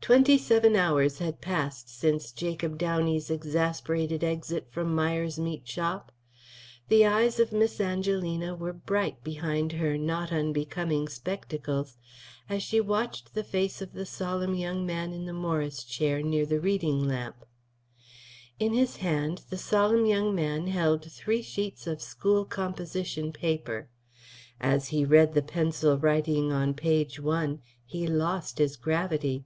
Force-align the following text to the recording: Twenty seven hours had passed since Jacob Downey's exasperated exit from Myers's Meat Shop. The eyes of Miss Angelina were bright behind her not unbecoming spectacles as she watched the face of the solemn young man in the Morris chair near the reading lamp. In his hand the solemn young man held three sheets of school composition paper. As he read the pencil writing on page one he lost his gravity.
Twenty 0.00 0.38
seven 0.38 0.74
hours 0.74 1.18
had 1.18 1.42
passed 1.42 1.90
since 1.90 2.32
Jacob 2.32 2.78
Downey's 2.78 3.30
exasperated 3.30 4.24
exit 4.24 4.66
from 4.70 4.94
Myers's 4.94 5.38
Meat 5.38 5.68
Shop. 5.68 6.12
The 6.88 7.04
eyes 7.04 7.38
of 7.38 7.52
Miss 7.52 7.78
Angelina 7.78 8.54
were 8.54 8.72
bright 8.72 9.22
behind 9.22 9.72
her 9.72 9.98
not 9.98 10.32
unbecoming 10.32 11.08
spectacles 11.08 11.98
as 12.48 12.62
she 12.62 12.80
watched 12.80 13.34
the 13.34 13.44
face 13.44 13.82
of 13.82 13.92
the 13.92 14.06
solemn 14.06 14.54
young 14.54 14.86
man 14.86 15.12
in 15.12 15.26
the 15.26 15.34
Morris 15.34 15.84
chair 15.84 16.22
near 16.22 16.46
the 16.46 16.60
reading 16.60 17.06
lamp. 17.06 17.44
In 18.58 18.72
his 18.72 18.96
hand 18.98 19.42
the 19.50 19.58
solemn 19.58 20.06
young 20.06 20.34
man 20.34 20.68
held 20.68 21.10
three 21.12 21.42
sheets 21.42 21.86
of 21.86 22.00
school 22.00 22.46
composition 22.46 23.30
paper. 23.30 23.90
As 24.58 24.88
he 24.88 25.04
read 25.04 25.34
the 25.34 25.42
pencil 25.42 25.98
writing 25.98 26.50
on 26.50 26.72
page 26.72 27.20
one 27.20 27.60
he 27.84 28.06
lost 28.06 28.56
his 28.56 28.76
gravity. 28.78 29.44